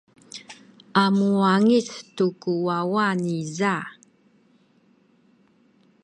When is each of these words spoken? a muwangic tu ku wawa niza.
a 1.03 1.05
muwangic 1.17 1.87
tu 2.15 2.25
ku 2.41 2.51
wawa 2.67 3.07
niza. 3.23 3.75